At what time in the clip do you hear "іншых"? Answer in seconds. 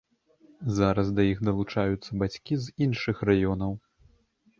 2.87-3.21